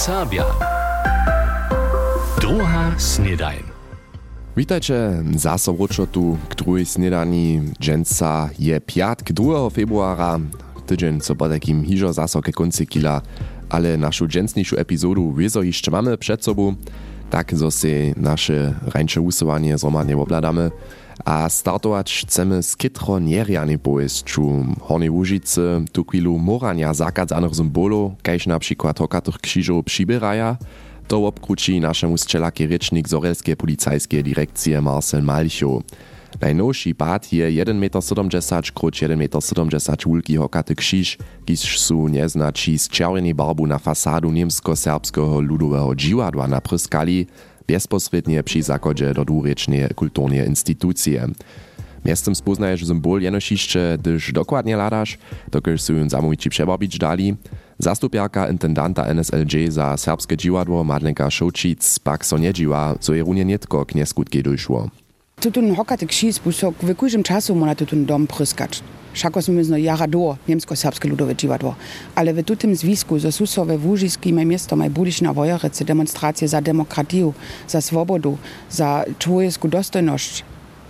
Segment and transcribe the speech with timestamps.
[0.00, 0.44] Serbia.
[2.40, 3.62] Druga snedajn.
[4.56, 5.76] Witajcie, zaso
[6.12, 7.60] tu k snedani.
[7.80, 9.70] Dženca je piatk 2.
[9.70, 10.40] februara.
[10.86, 12.52] Tydzień co po takim hižo zaso ke
[12.88, 13.20] kila.
[13.68, 16.74] Ale našu džencnišu epizodu wieso jeszcze mamy przed sobą.
[17.30, 20.70] Tak, se nasze rańsze usuwanie zromadnie obladamy.
[21.24, 28.46] A startować chcemy z kitro nierjany pojeźdźczu Hornej Łużycy, tu chwilu morania zakadzanych symbolów, kajż
[28.46, 30.56] na przykład hokatych krzyżów przybieraja,
[31.08, 35.82] to obkruci naszemu strzelaki rycznik Zorelskie Policajskie Direkcje Marcel Malcho.
[36.40, 42.88] Najnowszy pad je 1,70 m króć 1,70 m wielki hokaty krzyż, kiż su nieznaczy z
[42.88, 47.26] czerwonej barbu na fasadu niemsko-serbskiego ludowego dziwadła napryskali,
[47.72, 51.28] bezpośrednie przy zakodzie do dwurečnej kulturnej instytucje.
[52.04, 55.18] Miestem spoznajesz symbol jenosiszcze, gdyż dokładnie ladasz,
[55.50, 57.36] dokiż su ją zamówici przebabić dali.
[57.78, 62.52] Zastupiarka intendanta NSLJ za serbskie dziwadło Madlenka Šočic pak so nie
[63.00, 64.99] co je runie nietko k nieskutki došło.
[65.40, 68.82] Tutun hokaty kšis busok w kujžem času mora tutun dom pryskać.
[69.14, 71.74] Šako smo mizno jara do niemsko-serbske ludove dziwadło.
[72.14, 76.60] Ale w tutym zwisku, zo su so we Łużiskim miesto maj budišna Wojerice demonstracje za
[76.60, 77.32] demokratiju,
[77.68, 78.38] za swobodu,
[78.70, 80.44] za człowiesku dostojność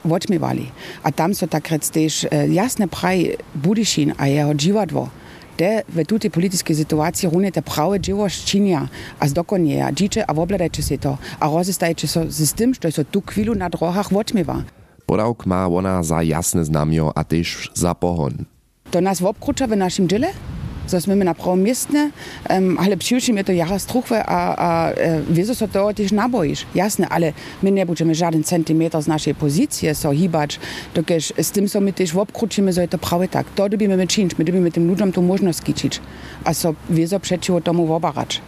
[0.04, 0.66] odmywali.
[1.02, 5.19] A tam so takrat też jasne praj Budišin a jeho dziwadło
[5.60, 8.88] de w tutej politycznej sytuacji runie te prawe dziełość czynia,
[9.20, 9.92] a zdokonieja.
[9.92, 13.70] Dzicze, a wobladajcie się to, a rozestajcie się z tym, że so tu chwilu na
[13.70, 14.62] drogach odmywa.
[15.06, 18.32] Podawk ma ona za jasne znamio, a też za pohon.
[18.90, 20.28] To nas obkrucza w naszym dziele?
[21.06, 22.10] My na miestne,
[22.50, 26.66] um, ale przyjrzymy je to jara struchwe, a, a e, wieso so to też naboisz.
[26.74, 30.60] Jasne, ale my nie będziemy żaden centymetr z naszej pozycji so hibać,
[30.94, 33.46] dokiż z tym so my też obkrucimy, so je to prawie tak.
[33.54, 36.00] To dobimy my czynić, my dobimy tym ludziom tu możność kiczyć,
[36.44, 38.40] a so wieso przeciwko tomu obarać.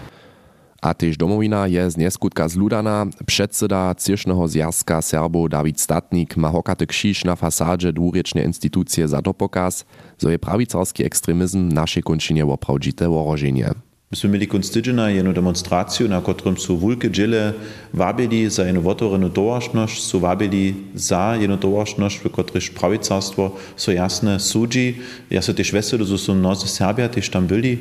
[0.82, 3.06] A tež domowina je z neskutka zludana.
[3.26, 9.86] Předseda Ciešného zjazka Serbov David Statnik ma hokaty krzyż na fasadzie dwurečnej instytucje za dopokaz,
[10.18, 13.70] zo je prawicarski ekstremizm naszej končinie oprawdzite worożenie.
[14.10, 17.52] Myśmy mieli konstydżena jedną demonstrację, na którym su wulke dziele
[17.94, 24.40] wabili za jedną wotorenu towarzność, su wabili za jedną towarzność, w której prawicarstwo so jasne
[24.40, 24.98] sudzi.
[25.30, 27.78] Ja się też weselę, że są mnozy Serbia też tam byli,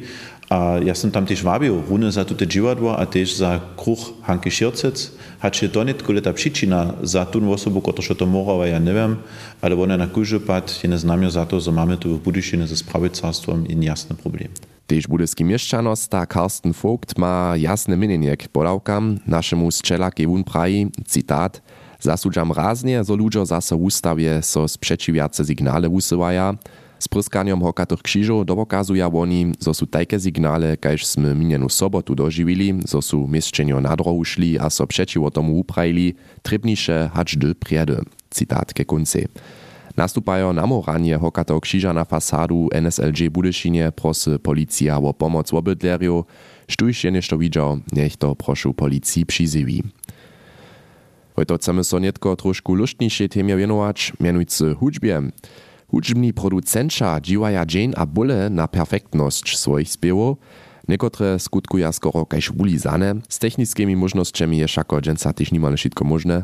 [0.85, 5.12] ja sam tam też wabił, runę za tute dziwadło, a też za kruch Hanki Šircec.
[5.39, 9.16] Hacz je to nie tylko ta przyczyna za tą osobę, która to ja nie wiem,
[9.62, 12.78] ale ona na kujże pad je znamio za to, że mamy tu w Budyšinie ze
[12.78, 14.50] sprawicarstwem in jasny problem.
[14.88, 21.62] Tež budyski mieszczanosta Karsten Vogt ma jasne mienienie k podawkam naszemu strzelaki wun praji, cytat,
[22.00, 26.56] zasudżam raznie, zo ludzo zase ustawie so sprzeciwiace signale usywaja,
[27.01, 31.34] z pryskaniem hokatych krzyżów dopokazuja oni, zo su tajke signale, kajż sme
[31.69, 37.38] sobotu dożywili, zo su mieszczenio na drogu szli a so przeciwo tomu uprajili, trybnisze hacz
[37.38, 37.97] dy priedy.
[38.29, 39.19] Cytat ke konce.
[39.97, 46.25] Nastupajo na moranie hokatého krzyża na fasadu NSLG Budyšinie prosy policja o pomoc obydlerju,
[46.68, 49.83] štuž je nešto widział, niech to prošu policii przyzywi.
[51.35, 53.28] Hojto chcemy so netko trošku luštnejšie
[54.19, 55.31] mianujcy hudźbie.
[55.91, 60.38] Hudźbni producenča dziwaja Jane a Bulle na perfektność swoich spiewo,
[60.88, 66.44] Niekotre skutkuja skoro kajś ulizane, z technickimi możnościami je szako dżęca też niemal wszystko możne.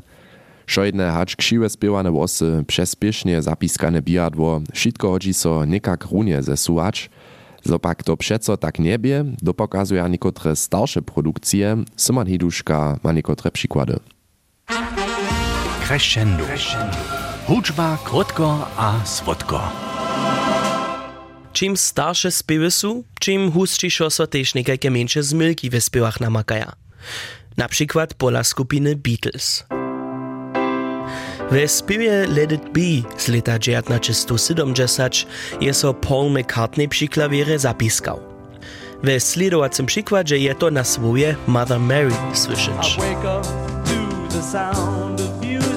[0.68, 7.10] Šojdne hač kšiwe spěwane wosy, přespiešne zapiskane bijadło, wszystko hodzi so nekak runie zesuwać.
[7.64, 14.00] Zopak to przeco tak niebie, dopokazuje niekotre starsze produkcje, Simon Hiduszka ma niekotre przykłady.
[15.88, 16.44] Crescendo.
[17.48, 19.72] Hudźba krótko a słodko.
[21.54, 26.76] Čim starsze spěwy su, čim hustšíšo so tež nekajke menše zmylki ve spěwach namakaja.
[27.58, 29.64] Na przykład pola skupiny Beatles.
[31.52, 35.28] We spiewie Let It Be z leta 1970
[35.62, 38.20] je so Paul McCartney przy klawierze zapiskał.
[39.04, 42.98] We sledowacym przykładzie je to na swoje Mother Mary słyszeć.
[43.88, 44.98] Jędzel
[45.48, 45.77] cienio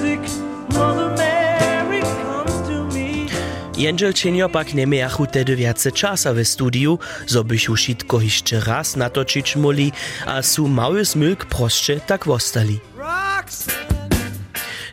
[4.51, 9.91] pak nie miachu tedy wiace czasa w studiu, zo bychu šitko jeszcze raz natočić moli,
[10.25, 12.79] a su mały zmylk proszcze tak wostali.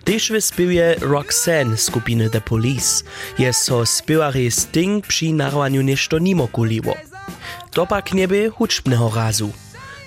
[0.05, 3.05] Tež w spiewie Roxanne skupiny The Police
[3.38, 6.94] je so spiewary Sting przy narwaniu nešto nimokuliło.
[7.70, 9.52] To pak nieby huczbnego razu.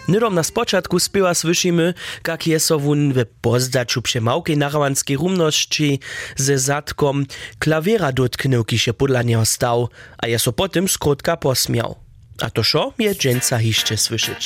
[0.08, 6.00] Nidom na spočatku spěva slyšíme, kak je so vun ve pozdaču přemavkej naravanskej rumnošči
[6.38, 7.26] ze zadkom
[7.62, 12.02] klavira dotknul, kiž je podľa neho stav, a je so potom skrotka posmial.
[12.42, 14.44] A to šo je dženca hišče slyšič.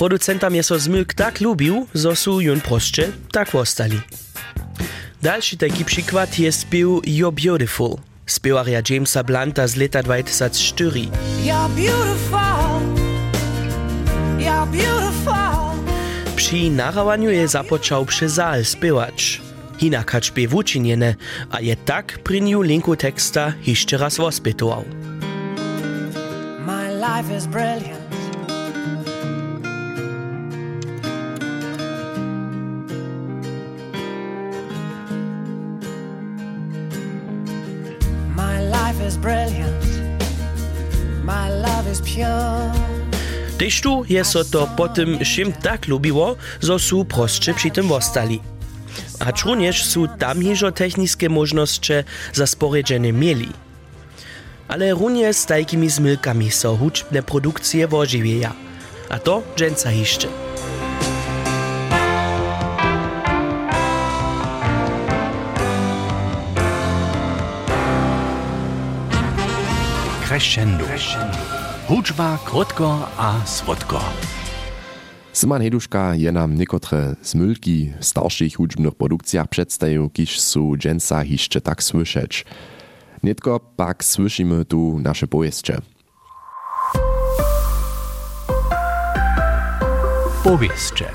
[0.00, 2.64] Producentam je so zmyk tak lubił, zo su jun
[3.28, 4.00] tak wostali.
[5.22, 8.00] Dalszy taki przykład jest był You're Beautiful–
[8.32, 11.08] spevarja Jamesa Blanta z leta 2004.
[16.36, 19.40] Przy narowaniu je započał przezal spywać.
[19.80, 21.14] Inaczej śpiew uczynione,
[21.50, 24.84] a je tak przy niu linku teksta jeszcze raz rozpytował.
[26.66, 28.01] My life is brilliant.
[43.62, 48.42] Tyž tu je so to potem všim tak lubiło, zo su prostsze przy tym ostali.
[49.22, 52.02] A również su tam hižo technické možnosti
[52.34, 53.54] za sporedzenie mieli.
[54.68, 58.52] Ale runie z takimi zmylkami so hudźbne produkcje wożywieja.
[59.08, 60.28] A to dżęca hiszcze.
[70.26, 70.84] Crescendo.
[71.88, 74.00] Hudźba krótko a słodko.
[75.32, 81.60] Syman Heduška je nam niekotre zmylki w starszych hudźbnych produkcjach przedstawił, kiż su dżęca hiszcze
[81.60, 82.44] tak słyszeć.
[83.22, 85.78] Nitko pak słyszymy tu nasze powieście.
[90.44, 91.06] Powieście.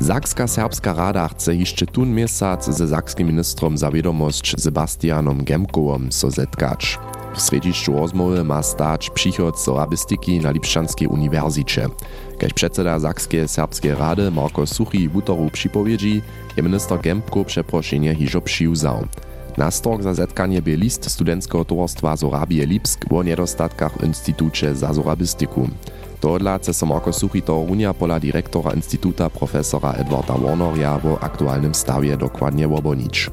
[0.00, 6.30] Sakska Serbska Rada chce jeszcze tun miesiąc ze sakskim ministrom za wiadomość Sebastianom Gemkowom so
[6.30, 6.98] zetkać.
[7.34, 11.88] W središću rozmowy ma stać przychod sorabistyki na Lipszczanskiej Uniwersycie.
[12.38, 16.22] Kaž předseda Sakskiej Serbskiej Rady Marko Suchi wutoru připowiedzi,
[16.56, 19.06] je minister Gemko przeproszenie hižo přiwzał.
[19.56, 25.68] Nastork za zetkanie by list studenckiego towarstwa Zorabie Lipsk o niedostatkach w Instytucie za sorabistyku.
[26.20, 31.74] Tohodla chce so Marko Suchi to runia pola direktora Instytuta profesora Edwarda Warneria w aktualnym
[31.74, 33.30] stawie dokładnie obonić.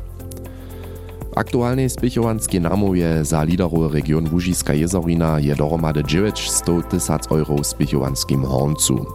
[1.38, 8.44] Aktualnej spichowanskiej namowie za liderowy region Łužiska Jezorina je dohromady 900 tysac euro w spichowanskim
[8.46, 9.06] horncu.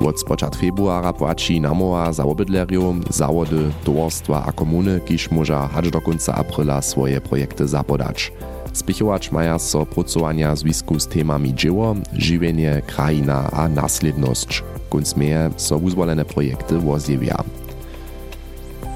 [0.00, 6.00] Od spočat februara płaci namowa za obydlerjów, zawody, towarstwa a komuny, kiż może aż do
[6.00, 8.32] końca aprila swoje projekty zapodać.
[8.72, 14.64] Spichować maja so pracowania związku z temami dzieło, żywienie, krajina a nasledność.
[14.90, 15.80] Kunc meje so
[16.34, 17.44] projekty wozjewia.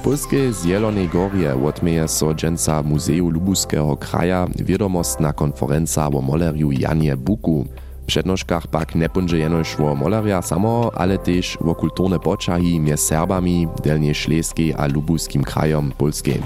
[0.03, 7.65] Polskie Zielonej Gorje odmieje so dżęca Muzeju Lubuskiego Kraja wiadomostna konferenca o moleriu Janie Buku.
[8.03, 13.03] W przednożkach pak nie będzie jenoż o moleria samo, ale też o kulturne poczahi między
[13.03, 16.43] Serbami, delnie Szleskiej a Lubuskim krajom Polskiej.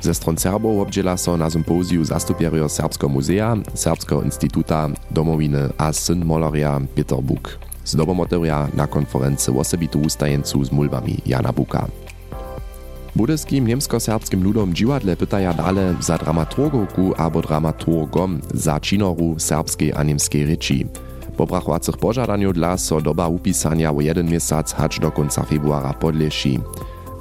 [0.00, 6.24] Ze stron Serbów obdziela so na sympozju zastupierio Serbskiego Muzea, Serbskiego Instytuta Domowiny a syn
[6.24, 7.58] moleria Peter Buk.
[7.84, 11.88] Zdobomotoria na konferencji osobitu ustajeńcu z mulbami Jana Buka.
[13.16, 20.46] Budyskim niemsko-serbskim ludom dziwadle pytaja dale za dramaturgowku albo dramaturgom za činoru serbskiej a niemskiej
[20.46, 20.86] ryči.
[21.36, 26.60] Po brachowacych pożadaniu dla so doba upisania o jeden miesiąc hacz do końca februara podleši.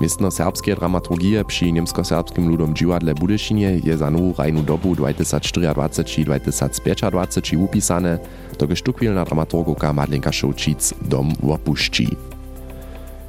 [0.01, 8.19] Miestno-serbskie dramaturgie przy niemsko-serbskim ludom dziwadle Budyszynie je za nową rajnu dobu 2024-2025 upisane,
[8.57, 12.34] to gesztukwilna dramaturgowka Madlenka Šoučic dom opuści.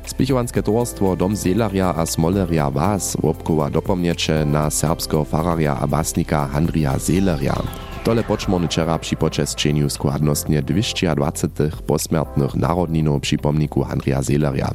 [0.06, 6.98] Spichowanske towarstwo Dom Zelaria a Smoleria Was obkowa dopomniecze na serbskiego fararia a basnika Handrija
[6.98, 7.54] Zeleria.
[8.04, 11.54] Tole počmorny čera przy počesčeniu składnostnie 220
[11.86, 14.70] posmrtnych narodninów przy pomniku Handrija Zeleria.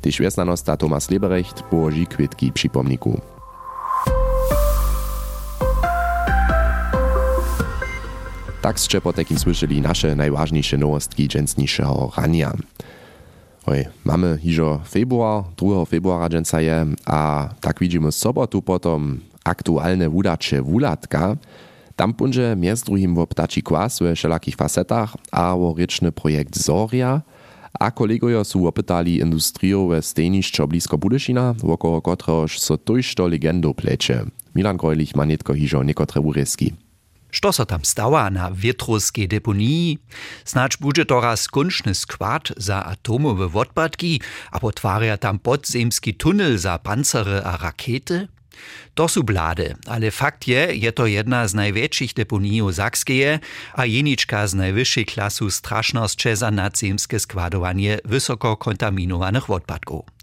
[0.00, 3.20] Tyż wiesnanosta Tomas Leberecht położy kwietki przy pomniku.
[8.60, 12.52] Tak ste po takim słyszeli nasze najważniejsze nowostki dżęsniejszego rania.
[13.66, 15.84] Oj, mamy hižo februar, 2.
[15.84, 21.36] februara dżęca je, a tak widzimy sobotu potom aktualne wudacze wulatka.
[21.96, 27.22] Tam punże między drugim wo ptaci kwas we wszelakich facetach, a wo ryczny projekt Zoria,
[27.80, 34.24] a kolegojo su opytali industriowe stejniszczo blisko Budyszina, wokoło kotrehoż so tujšto legendo plecze.
[34.54, 35.82] Milan Grojlich ma netko hižo
[36.22, 36.83] uryski.
[37.34, 39.98] Što so tam stała na wietruskiej deponii?
[40.44, 46.78] Snacz budże to raz kunszny skład za atomowe odpadki, a potwarja tam podzemski tunel za
[46.78, 48.28] pancery a rakiety?
[48.94, 53.38] To su blady, ale fakt je, je to jedna z największych deponii Sakskeje,
[53.74, 60.13] a jeniczka z najwyższej klasu straszności za nadzemskie składowanie wysoko kontaminowanych odpadków.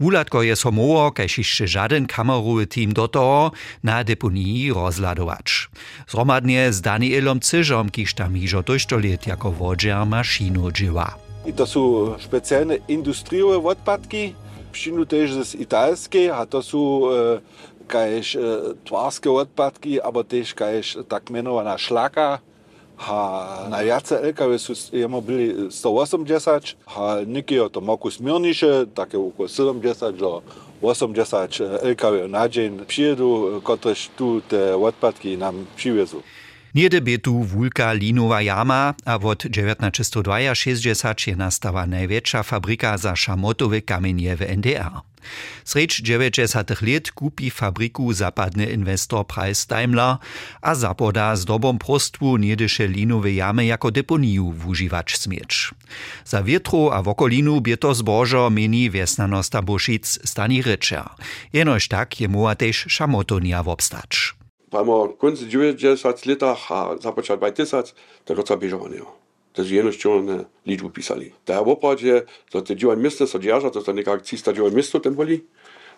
[0.00, 3.50] Wulatko je somowo, kaž jeszcze żaden kamerowy team do toho
[3.84, 5.68] na deponii rozladować.
[6.08, 11.14] Zromadnie z Danielom Cyżom, kiż tam hižo to let jako wodzier maszinu dzieła.
[11.46, 14.34] I to są specjalne industriowe odpadki,
[14.72, 17.40] przyjdą też z italskiej, a to są e,
[17.88, 18.40] kaž e,
[18.84, 22.38] twarskie odpadki, aber też kaž tak mianowana szlaka,
[22.98, 23.14] a
[23.68, 30.16] na viace LKW sú, jemo byli 180, a niekiedy to moku smierniše, také okolo 70
[30.16, 30.42] do
[30.82, 36.22] 80 LKW na dzień przyjedu, kotrež tu te odpadki nam przywiezą.
[36.74, 43.82] Niede by tu wulka linowa jama, a od 1962 je nastała największa fabryka za szamotowe
[43.82, 44.90] kamienie w NDR.
[45.64, 50.16] Sreč 90 let kupi fabriku zapadny inwestor Price Daimler,
[50.62, 55.74] a zapoda z dobom prostwu niedysze linowe jamy jako deponiju wużywać smiecz.
[56.24, 61.04] Za wietru a wokolinu bieto zbożo meni wiesnanosta Buszic stani ryczer.
[61.52, 63.62] Jenoś tak je muła też szamotonia
[64.72, 64.82] wobstać.
[64.84, 67.92] Primo koncu 90 letach a započal 2000,
[68.24, 68.88] to doca biežalo
[69.52, 70.26] to jest jednością
[70.66, 71.32] liczbu pisali.
[71.44, 75.14] Ta opradzie, to te dzieła miasta so dzierża, to jest nekak 300 dzieła miasta tym
[75.14, 75.40] woli,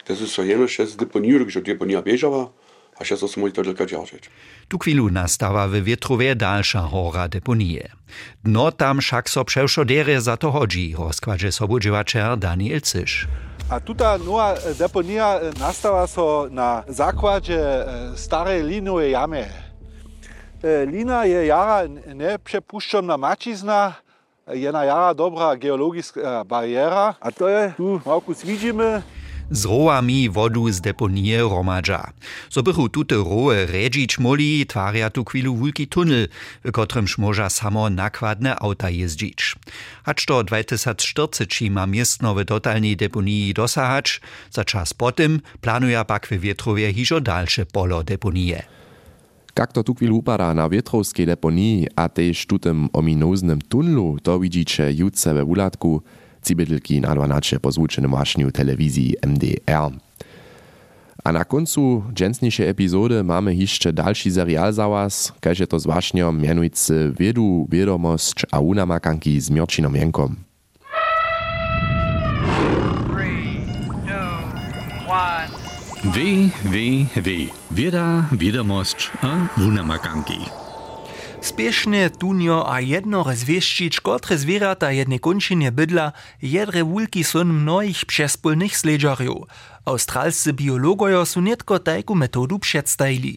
[0.05, 2.51] to jest so jedność z deponiju, że deponia bieżała,
[2.99, 4.31] a się to smo to tylko dzierżać.
[4.69, 7.89] Tu chwilu nastawa w wietrowie dalsza hora deponie.
[8.45, 13.29] Dno tam však so przewszodere za to chodzi, rozkładzie sobudziewaczer Daniel Cysz.
[13.71, 17.85] A tuta nova deponija nastala so na zakvađe
[18.17, 19.49] stare linove jame.
[20.63, 23.93] E, lina je jara nepřepuščena mačizna,
[24.53, 27.15] je na jara dobra geologijska barijera.
[27.21, 29.03] a to je tu, malo svidíme,
[29.51, 32.13] z rołami wodu z deponie romadża.
[32.51, 36.29] So bychu tute roły redžić moli, twarja tu chwilu wulki tunel,
[36.65, 39.57] w kotrym może samo nakładne auta jeździć.
[40.05, 44.21] Hacz to 2040 ma miestno w totalnej deponii dosahać,
[44.51, 48.63] za czas potem planuje pak w wietrowie hižo dalsze polo deponie.
[49.59, 55.35] Jak to tu upada na wietrovskiej deponii a też tutym ominoznym tunlu, to widzicie jutce
[55.35, 56.03] we wulatku,
[56.45, 59.93] cibydlki na 12 pozwučenym waśniu telewizji MDR.
[61.25, 61.45] A na
[62.15, 68.47] dżęsniejszej epizody mamy jeszcze dalszy serial za was, każe to z waśnią mianujcy Wiedu, Wiedomość
[68.51, 70.37] a unamakanki z Mierczyną Jenkom.
[76.05, 77.47] Wie, wie, wie.
[77.71, 80.64] Wieda, wiadomość a wunamakanki.
[81.45, 86.07] Spiešne tunjo, a jedno razveščič, kot razvirata jedne končinje bydla,
[86.41, 89.45] jedre vulki son mnojih přespolných sledžarjev.
[89.85, 93.37] Avstralscy biologojo so netko tajku metodu předstajili.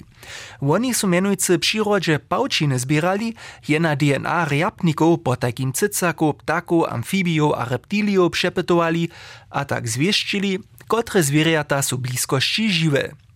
[0.63, 3.35] Oni so menujci přirodže pavčine zbirali,
[3.67, 9.11] je na DNA rjapnikov po takim cicaku, ptaku, amfibijo a reptilijo přepetovali,
[9.51, 13.26] a tak zveščili, kotre zvirjata so bliskošči žive.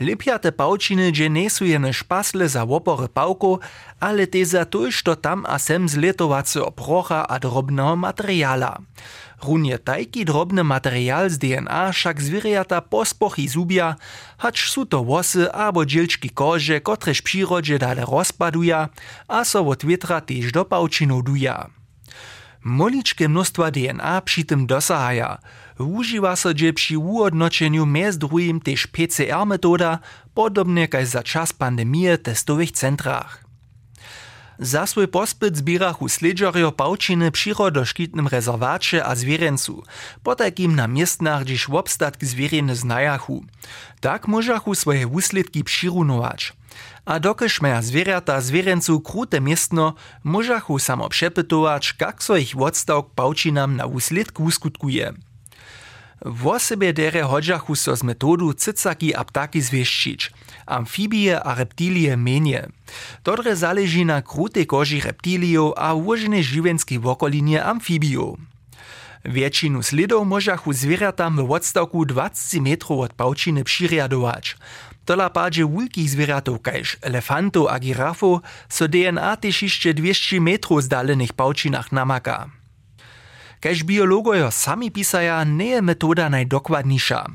[0.00, 3.58] Lepia te pałčiny, gdzie nie są jene szpasle za łopory pałku,
[4.00, 8.78] ale te za to, što tam a sem zletowacy oprocha a drobnego materiala.
[9.42, 13.96] Runie tajki drobny material z DNA však zwierzęta pospochi zubia,
[14.38, 18.88] hacz są to włosy albo dzielczki koże, kotreż przyrodzie dale rozpaduja,
[19.28, 20.22] a so od wietra
[20.52, 21.75] do pałčinów duja.
[22.66, 25.38] Moličke mnóstwa DNA przy tym dosahaja.
[25.78, 29.98] Używa so dźe przy uodnoczeniu między drugim też PCR metoda,
[30.34, 33.44] podobnie jak za czas pandemii testowych centrach.
[34.58, 39.82] Za swój pospyt zbierachu sledżarjo pałčiny przyrodoszkitnym rezerwacie a zwierencu,
[40.22, 43.44] po takim na miestnach, gdzieś obstatki zwierzęny znajachu.
[44.00, 46.52] Tak możachu swoje wusledki przyrunować.
[47.04, 53.76] A dokež maja zwierzata zwierencu krute miestno, możachu samo przepytować, jak so ich odstawk pałčinam
[53.76, 55.12] na wusledku uskutkuje.
[56.24, 60.32] W sobie dere hodžachu so z metodu cycaki a ptaki zwieszczyć,
[60.66, 62.68] amfibie a reptilie menje.
[63.24, 64.66] Dodre zależy na krutej
[65.04, 68.36] reptilio a ułożenie żywienskiej wokolinie amfibio.
[69.24, 74.56] Většinu sledov možachu zwierzętam w odstawku 20 metrów od pałčiny přiriadować.
[75.06, 80.88] Tola padzie wielkich zwieratów, kajż elefantów a girafów, so DNA też jeszcze 200 metrów z
[80.88, 82.50] dalenych pałczynach namaka.
[83.60, 87.26] Kajž biologojo sami pisaja, ne je metoda najdokladnejša.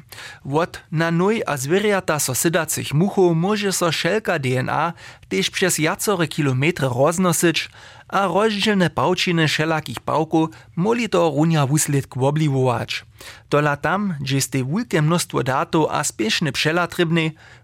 [0.45, 4.93] Od nanoj a zverjata sosedacih muhov može so šelka DNA
[5.29, 7.69] tež přes jacore kilometre roznosič,
[8.11, 13.05] a rozdzielne pałčiny wszelakich pałków moli to runia wusledku obliwować.
[13.49, 17.21] Tola tam, gdzie jest wielkie mnóstwo datów a spieszne przelatrybne,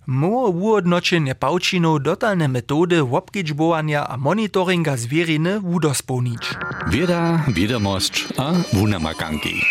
[0.08, 6.42] mo uodnoczenie pałčinów dotalne metody obkiczbowania a monitoringa zwieriny udospełnić.
[6.88, 9.62] Wieda, wiadomość a wunamakanki.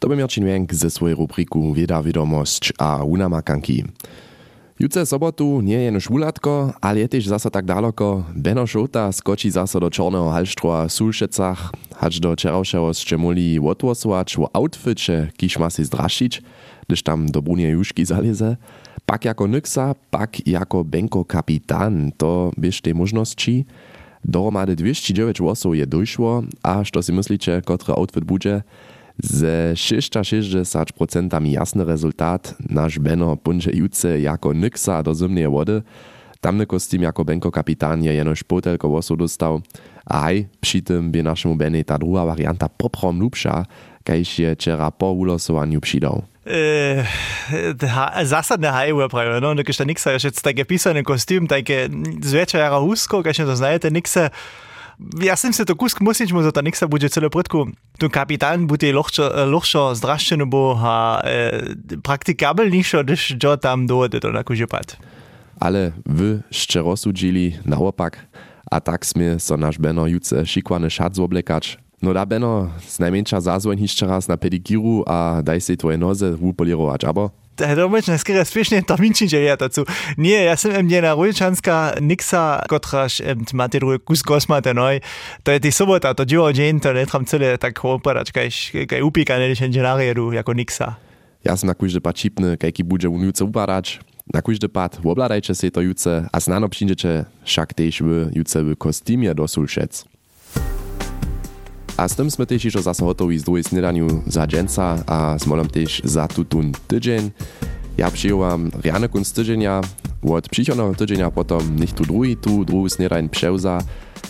[0.00, 3.84] To by Mirčin Wenk ze swojej rubriku Wieda, Wiadomość a Unamakanki.
[4.74, 8.26] Jutce sobotu nie je nož wulatko, ale je tež zasa tak daleko.
[8.34, 14.34] Beno Šota skočí zasa do Čorného halštroa v Sulšecach, hač do čeravšeho ste mohli odvosovač
[14.34, 16.42] o outfitče, kiž ma si zdrašič,
[16.90, 18.58] když tam do Brunie Jušky zaleze.
[19.06, 23.70] Pak jako nyksa, pak jako Benko kapitán, to byš te možnosti.
[24.26, 28.66] Dohromady 209 osób je dojšło, a što si myslíte, kotre outfit bude?
[29.22, 35.82] Ze 66% jasny rezultat nasz Beno punże juce jako nyksa do zimnej wody.
[36.40, 39.60] Tamny kostym jako Benko kapitan je jenož potelko wosu dostał.
[40.06, 43.66] A haj, przy tym by naszemu Beny ta druga varianta poprom lubsza,
[44.04, 46.22] kajž je wczera po ulosowaniu przydał.
[46.46, 47.04] Äh,
[48.24, 51.88] zasadne hajuje prawie, no, když to niksa, jeszcze takie pisany kostium, takie
[52.22, 54.30] zwyczajara husko, když to znajete, niksa,
[55.22, 57.66] ja sam se to kusk musić mu za to niksa bude cele prudku.
[57.98, 58.92] Tu kapitan bude
[59.46, 61.62] lochšo zdraščeno bo, a e,
[62.02, 64.96] praktikabelnišo, když jo tam dojde to na kužipad.
[65.60, 68.26] Ale wy jeszcze rozsudzili naopak,
[68.70, 71.78] a tak sme so nasz Beno juce šikwane šat zoblekać.
[72.02, 76.36] No da Beno, z najmniejsza zazwoń jeszcze raz na pedigiru, a daj se twoje noze
[76.36, 77.30] wupolirować, abo?
[77.54, 79.84] To možno skoro spiešne terminčinče je to.
[80.18, 84.90] Nie, ja som em na Rujčanska Nixa, kotraž em máte druhý kus kosmate, no.
[85.42, 88.50] To je sobota, to dziwo dzień, to netram celé tak oporadać, kaj,
[88.86, 90.98] kaj upíkané, když inženári jedu jako Nixa.
[91.44, 94.00] Ja som na kúžde pad čipny, kajki bude u juce upadać.
[94.32, 98.74] Na kúžde pad obladajče se to juce, a snano přijdete však tež v juce v
[98.74, 100.04] kostýmie do sulšec.
[101.96, 105.46] A z tym sme też już zase hotowi z drugiej snedaniu za dżęca a z
[105.46, 107.30] molem też za tutun tydzień.
[107.98, 109.80] Ja przyjąłam riane kunst tydzienia,
[110.22, 113.78] od przychodnego tydzienia potom niech tu drugi, tu drugi snedań przeuza.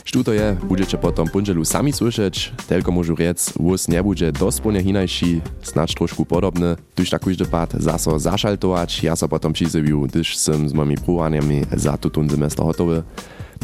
[0.04, 4.85] Što to je, budete potom punželu sami słyszeć, tylko môžu riec, wóz nie bude dosplne
[4.85, 10.37] hinajší, snad trošku podobny, tuž na kúždy pad zaso zašaltować, ja so potom přizebiu, když
[10.37, 13.00] som s mojimi prúvaniami za tutun semestr hotowy.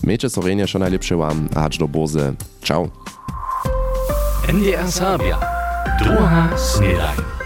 [0.01, 2.33] Miejcie so rejnie, čo najlepšie vám do borze.
[2.65, 2.89] Ciao.
[4.49, 5.37] NDR Sabia.
[6.03, 7.40] Druga snedaj.